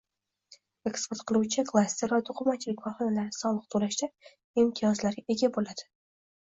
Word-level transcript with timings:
Eksport 0.89 1.23
qiluvchi 1.31 1.65
klaster 1.67 2.13
va 2.15 2.19
to‘qimachilik 2.31 2.81
korxonalari 2.87 3.39
soliq 3.43 3.71
to‘lashda 3.77 4.13
imtiyozlarga 4.67 5.29
ega 5.39 5.55
bo‘lading 5.61 5.93